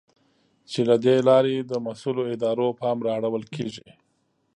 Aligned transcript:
چې 0.71 0.79
له 0.89 0.95
دې 1.05 1.17
لارې 1.29 1.55
د 1.69 1.73
مسؤلو 1.87 2.23
ادارو 2.33 2.67
پام 2.79 2.97
را 3.05 3.11
اړول 3.17 3.43
کېږي. 3.55 3.89